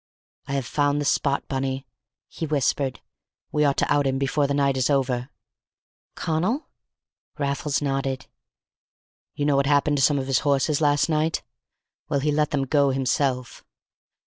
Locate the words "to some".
9.99-10.17